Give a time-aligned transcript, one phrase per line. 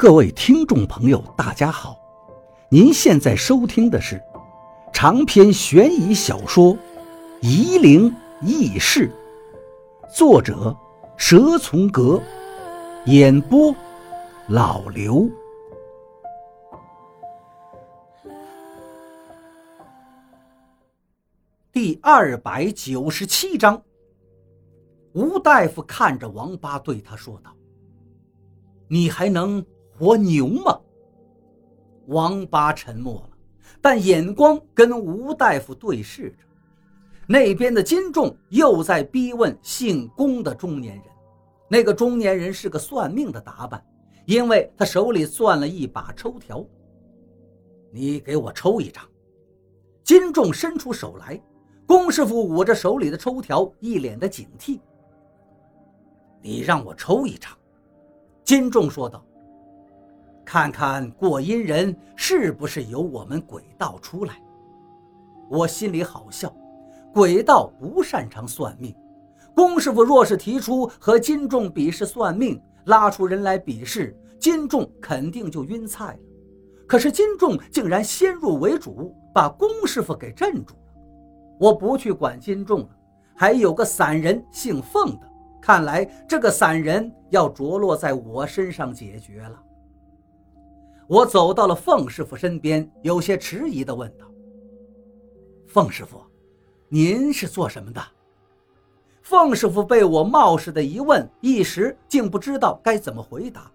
[0.00, 1.94] 各位听众朋友，大家好！
[2.70, 4.18] 您现在收听的是
[4.94, 6.74] 长篇悬疑小说
[7.42, 8.10] 《夷陵
[8.40, 9.12] 轶事》，
[10.16, 10.74] 作者
[11.18, 12.18] 蛇从阁，
[13.04, 13.76] 演播
[14.48, 15.28] 老刘。
[21.70, 23.82] 第二百九十七章，
[25.12, 27.54] 吴大夫看着王八对他说道
[28.88, 29.62] ：“你还能？”
[30.00, 30.80] 我牛吗？
[32.06, 33.30] 王八沉默了，
[33.82, 36.38] 但眼光跟吴大夫对视着。
[37.28, 41.04] 那边的金仲又在逼问姓龚的中年人。
[41.68, 43.80] 那个中年人是个算命的打扮，
[44.24, 46.64] 因为他手里攥了一把抽条。
[47.92, 49.06] 你给我抽一张。
[50.02, 51.40] 金仲伸出手来，
[51.86, 54.80] 龚师傅捂着手里的抽条，一脸的警惕。
[56.42, 57.52] 你让我抽一张。
[58.42, 59.24] 金仲说道。
[60.52, 64.34] 看看过阴人是不是由我们鬼道出来？
[65.48, 66.52] 我心里好笑，
[67.14, 68.92] 鬼道不擅长算命。
[69.54, 76.18] 龚师傅若是提出和金仲比试算命，拉出人来比试，金仲肯定就晕菜了。
[76.84, 80.92] 可是金仲竟然先入为主，把龚师傅给镇住了。
[81.60, 82.88] 我不去管金仲了，
[83.36, 85.28] 还有个散人姓凤的，
[85.62, 89.56] 看来这个散人要着落在我身上解决了。
[91.10, 94.24] 我走到了凤师傅身边，有些迟疑地问道
[95.66, 96.22] ：“凤师傅，
[96.88, 98.00] 您是做什么的？”
[99.20, 103.68] 凤师傅被我冒失的一问，一时竟不知道该怎么回答。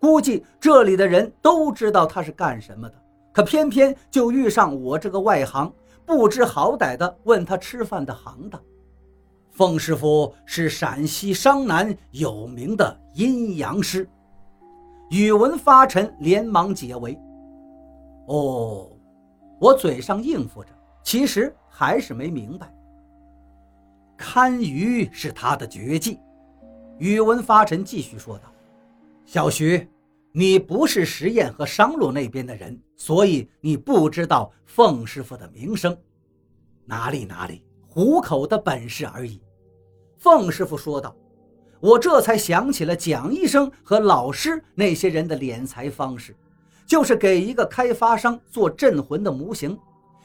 [0.00, 2.94] 估计这里的人都知道他是干什么的，
[3.30, 5.70] 可偏偏就遇上我这个外行，
[6.06, 8.58] 不知好歹的问他吃饭的行当。
[9.50, 14.08] 凤师傅是陕西商南有名的阴阳师。
[15.10, 17.18] 宇文发沉，连忙解围。
[18.28, 18.88] 哦，
[19.60, 20.70] 我嘴上应付着，
[21.02, 22.72] 其实还是没明白。
[24.16, 26.20] 堪鱼是他的绝技。
[26.98, 28.52] 宇文发沉继续说道
[29.26, 29.90] ：“小徐，
[30.30, 35.96] 你不是实验和商洛那边的人，所以你不知道凤师傅的名声。
[36.84, 39.42] 哪里哪里，糊口的本事而已。”
[40.18, 41.12] 凤师傅说道。
[41.80, 46.36] 我这才想起了蒋医生和老师那些人的敛财方式，
[46.86, 49.78] 就是给一个开发商做镇魂的模型，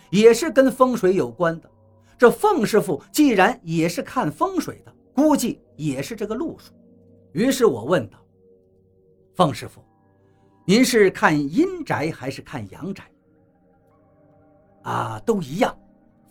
[0.09, 1.69] 也是跟风水有关的。
[2.17, 6.73] 这凤师傅既然也是看风水的，估计也是这个路数。
[7.31, 8.17] 于是我问道
[9.33, 9.81] ：“凤师傅，
[10.65, 13.03] 您是看阴宅还是看阳宅？”
[14.83, 15.73] 啊，都一样。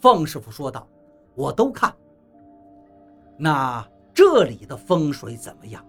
[0.00, 0.86] 凤师傅说道
[1.34, 1.94] ：“我都看。”
[3.40, 3.86] 那。
[4.14, 5.84] 这里的风水怎么样？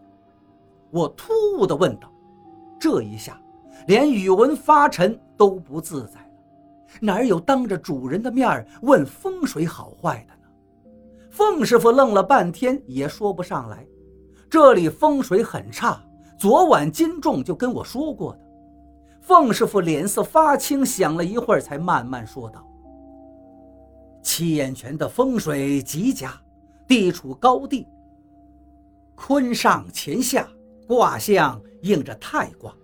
[0.90, 2.12] 我突兀地问道。
[2.80, 3.40] 这一下，
[3.88, 6.28] 连宇文发沉都不自在了。
[7.00, 10.50] 哪有当着主人的面问风水好坏的呢？
[11.30, 13.86] 凤师傅愣了半天，也说不上来。
[14.50, 16.02] 这里风水很差，
[16.38, 18.40] 昨晚金仲就跟我说过的。
[19.22, 22.66] 凤师傅脸色发青，想了一会儿，才慢慢说道
[24.22, 26.34] ：“七眼泉的风水极佳，
[26.88, 27.88] 地处高地。”
[29.16, 30.48] 坤上乾下，
[30.88, 32.76] 卦象应着太卦，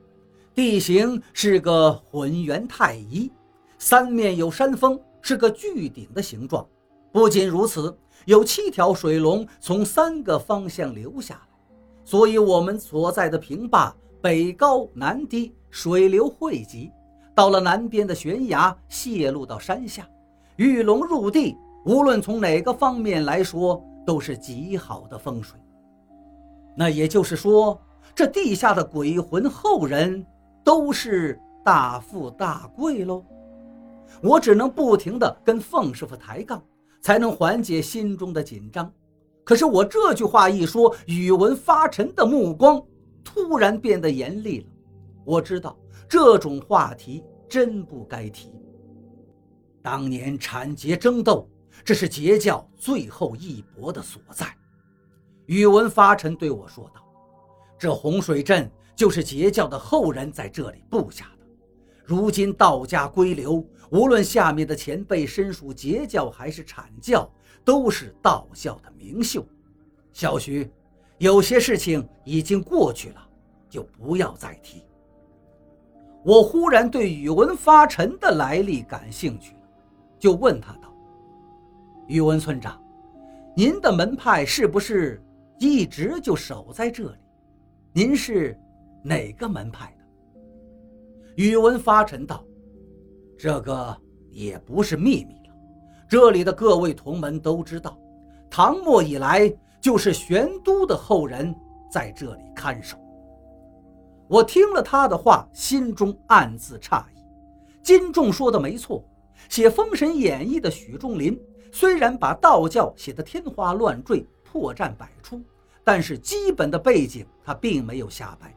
[0.56, 3.32] 地形是个浑圆太一，
[3.78, 6.66] 三面有山峰，是个巨顶的形状。
[7.12, 11.76] 不仅如此，有七条水龙从三个方向流下来，
[12.06, 16.90] 所以我们所在的平坝北高南低，水流汇集，
[17.36, 20.08] 到了南边的悬崖，泄露到山下，
[20.56, 21.58] 玉龙入地。
[21.84, 25.60] 无论从哪个方面来说，都是极好的风水。
[26.76, 27.80] 那也就是说，
[28.16, 30.26] 这地下的鬼魂后人
[30.64, 33.24] 都是大富大贵喽。
[34.22, 36.64] 我只能不停地跟凤师傅抬杠，
[37.02, 38.92] 才能缓解心中的紧张。
[39.44, 42.82] 可是我这句话一说，宇文发沉的目光
[43.24, 44.68] 突然变得严厉了。
[45.24, 45.78] 我知道
[46.08, 48.52] 这种话题真不该提。
[49.82, 51.50] 当年产劫争斗，
[51.84, 54.46] 这是截教最后一搏的所在。
[55.48, 57.02] 宇文发沉对我说道
[57.78, 61.46] ：“这洪水阵就是截教的后人在这里布下的。
[62.06, 67.30] 如今道家归流，无论下面的前辈身属截教还是阐教，
[67.66, 69.46] 都是道教的名秀。
[70.14, 70.70] 小徐，
[71.18, 73.28] 有些事情已经过去了，
[73.70, 74.84] 就不要再提。”
[76.24, 79.56] 我忽然对宇文发沉的来历感兴趣，
[80.20, 80.94] 就问他道
[82.08, 82.80] ：“宇文村长，
[83.56, 85.20] 您的门派是不是？”
[85.62, 87.18] 一直就守在这里，
[87.94, 88.60] 您是
[89.04, 90.04] 哪个门派的？
[91.36, 92.44] 宇文发沉道
[93.38, 93.96] ：“这个
[94.32, 95.56] 也不是秘密了，
[96.10, 97.96] 这里的各位同门都知道，
[98.50, 99.48] 唐末以来
[99.80, 101.56] 就是玄都的后人
[101.92, 102.98] 在这里看守。”
[104.28, 107.22] 我听了他的话，心中暗自诧异。
[107.84, 109.08] 金仲说的没错，
[109.48, 111.40] 写《封神演义》的许仲林
[111.72, 115.42] 虽然把道教写得天花乱坠、破绽百出，
[115.82, 118.54] 但是基本的背景他并没有瞎掰。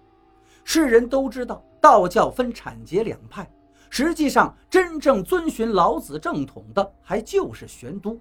[0.64, 3.49] 世人都知道，道教分阐节两派，
[3.91, 8.19] 实际上真正遵循老子正统的还就是玄都。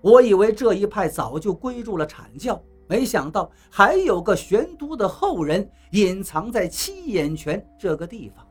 [0.00, 8.46] 我以为这一派早就归入了阐教，没想到还有个玄都的后人隐藏在七眼泉这个地方。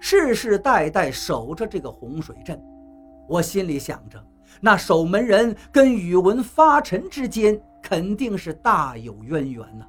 [0.00, 2.60] 世世代代守着这个洪水镇，
[3.28, 4.20] 我心里想着，
[4.60, 9.86] 那守门人跟宇文发沉之间肯定是大有渊源呐。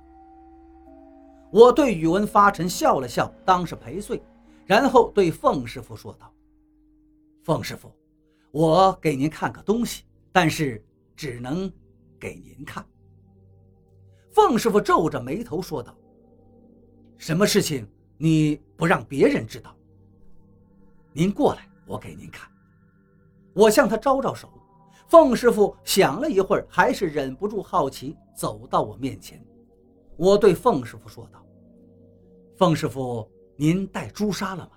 [1.51, 4.21] 我对宇文发沉笑了笑，当是赔罪，
[4.65, 6.33] 然后对凤师傅说道
[7.45, 7.91] ：“凤师傅，
[8.51, 10.83] 我给您看个东西，但是
[11.15, 11.71] 只能
[12.19, 12.83] 给您看。”
[14.33, 15.95] 凤师傅皱着眉头说道
[17.19, 17.87] ：“什么事情
[18.17, 19.75] 你不让别人知道？”
[21.13, 22.49] 您过来，我给您看。
[23.53, 24.49] 我向他招招手。
[25.07, 29.43] 凤师傅想了一会儿，还是忍不住好奇，走到我面前。
[30.17, 31.43] 我对凤师傅说道
[32.57, 34.69] ：“凤师傅，您带朱砂了吗？”“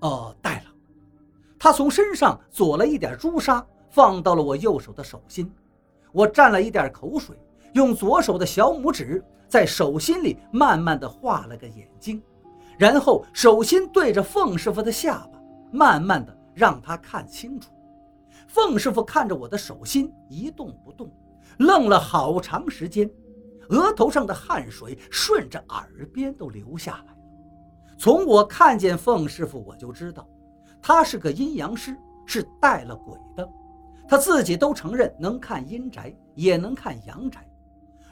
[0.00, 0.64] 哦，带了。”
[1.58, 5.52] 他从身上左了一点朱砂，放到了我右手的手心。
[6.12, 7.36] 我蘸了一点口水，
[7.74, 12.22] 用左手的小拇指在手心里慢慢的画了个眼睛。
[12.78, 15.38] 然后手心对着凤师傅的下巴，
[15.70, 17.70] 慢慢的让他看清楚。
[18.52, 21.08] 凤师傅看着我的手心一动不动，
[21.58, 23.08] 愣了好长时间，
[23.68, 27.18] 额头上的汗水顺着耳边都流下来了。
[27.96, 30.28] 从我看见凤师傅，我就知道，
[30.82, 33.48] 他是个阴阳师，是带了鬼的。
[34.08, 37.48] 他自己都承认能看阴宅，也能看阳宅。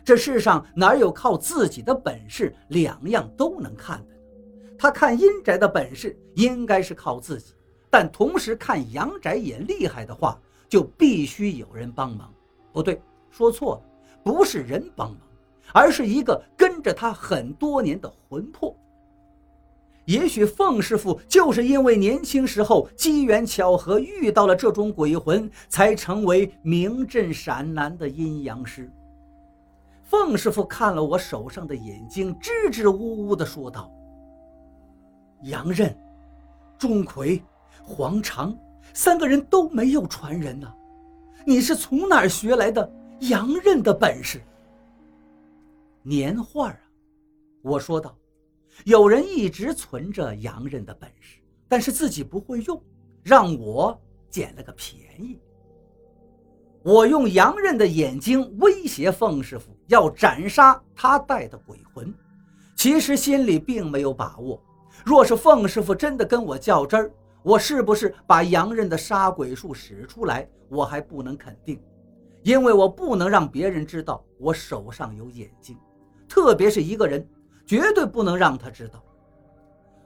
[0.05, 4.15] 这世上哪有靠自己的本事两样都能看的？
[4.79, 7.55] 他看阴宅的本事应该是靠自己，
[7.91, 10.39] 但同时看阳宅也厉害的话，
[10.69, 12.33] 就必须有人帮忙。
[12.73, 13.01] 不对，
[13.31, 13.83] 说错了，
[14.23, 15.21] 不是人帮忙，
[15.73, 18.77] 而是一个跟着他很多年的魂魄。
[20.05, 28.91] 也许凤师傅就是因为年轻时候机缘巧合遇到了这种鬼魂，才成为名震陕南的阴阳师。
[30.03, 33.91] 凤师傅看了我手上的眼睛，支支吾吾地说道。
[35.43, 35.95] 杨任、
[36.79, 37.43] 钟馗、
[37.83, 38.57] 黄长
[38.93, 40.73] 三个人都没有传人呢，
[41.45, 42.91] 你是从哪儿学来的
[43.21, 44.43] 杨任的本事？
[46.03, 46.81] 年画啊，
[47.63, 48.17] 我说道。
[48.85, 52.81] 有人一直存着洋人的本事，但是自己不会用，
[53.25, 55.41] 让我捡了个便宜。
[56.85, 62.15] 我用洋人的眼睛威胁凤师傅，要斩杀他带的鬼魂，
[62.77, 64.63] 其实心里并没有把握。
[65.05, 67.11] 若是凤师傅真的跟我较真儿，
[67.49, 71.81] 我是不是把洋人的杀鬼术使出来，我还不能肯定，
[72.43, 75.75] 因为我不能让别人知道我手上有眼睛，
[76.29, 77.27] 特别是一个人，
[77.65, 79.03] 绝对不能让他知道。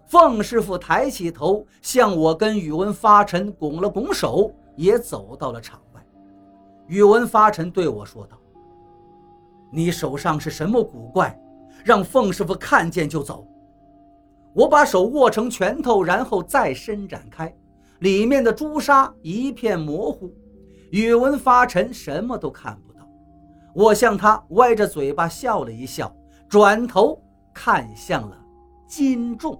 [0.07, 6.07] 凤师傅抬起头，向我跟宇文发沉拱了拱手，也走到了场外。
[6.87, 8.39] 宇文发沉对我说道
[9.73, 11.37] ：“你手上是什么古怪？
[11.85, 13.45] 让凤师傅看见就走。”
[14.55, 17.55] 我把手握成拳头，然后再伸展开，
[18.01, 20.33] 里面的朱砂一片模糊，
[20.91, 23.01] 宇文发沉什么都看不到。
[23.75, 26.15] 我向他歪着嘴巴笑了一笑，
[26.49, 27.19] 转头
[27.55, 28.37] 看向了
[28.87, 29.59] 金仲。